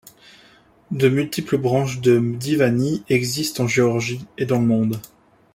[0.89, 4.99] De multiples branches de Mdivani existent en Géorgie et dans le monde.